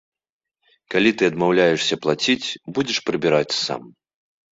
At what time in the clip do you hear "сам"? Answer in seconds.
3.65-3.83